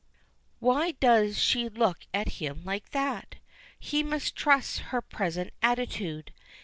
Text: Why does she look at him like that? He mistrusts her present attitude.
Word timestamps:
Why 0.57 0.93
does 0.93 1.39
she 1.39 1.69
look 1.69 2.07
at 2.11 2.27
him 2.39 2.63
like 2.65 2.89
that? 2.89 3.35
He 3.77 4.01
mistrusts 4.01 4.79
her 4.89 4.99
present 5.03 5.51
attitude. 5.61 6.33